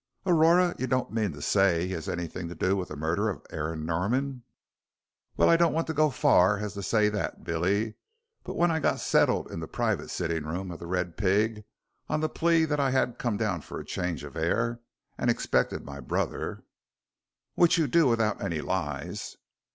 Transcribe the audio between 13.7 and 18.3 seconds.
a change of air, and expected my brother" "Which you do